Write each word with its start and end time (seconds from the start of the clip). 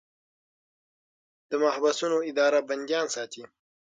د 1.49 1.51
محبسونو 1.63 2.17
اداره 2.29 2.59
بندیان 2.69 3.07
ساتي 3.15 3.43